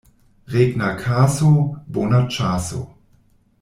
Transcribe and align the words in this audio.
Regna 0.53 0.87
kaso— 1.03 1.51
bona 1.99 2.25
ĉaso. 2.39 2.85